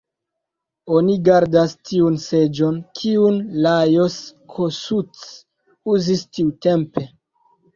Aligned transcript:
Oni 0.99 1.17
gardas 1.27 1.75
tiun 1.89 2.17
seĝon, 2.23 2.79
kiun 3.01 3.37
Lajos 3.67 4.17
Kossuth 4.55 5.23
uzis 5.95 6.27
tiutempe. 6.39 7.07